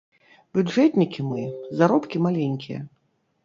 Бюджэтнікі 0.57 1.27
мы, 1.29 1.43
заробкі 1.83 2.25
маленькія. 2.27 2.79